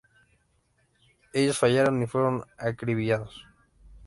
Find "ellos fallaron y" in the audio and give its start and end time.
1.31-2.07